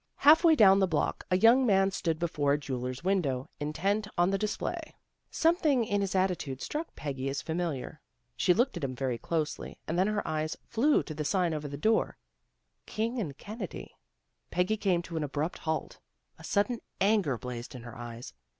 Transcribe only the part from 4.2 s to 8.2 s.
the dis play. Something in his attitude struck Peggy as familiar.